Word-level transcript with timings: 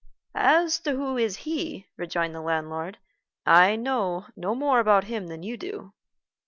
"As 0.33 0.79
to 0.79 0.95
who 0.95 1.15
is 1.15 1.35
he," 1.45 1.85
rejoined 1.95 2.33
the 2.33 2.41
landlord, 2.41 2.97
"I 3.45 3.75
know 3.75 4.25
no 4.35 4.55
more 4.55 4.79
about 4.79 5.03
him 5.03 5.27
than 5.27 5.43
you 5.43 5.57
do. 5.57 5.93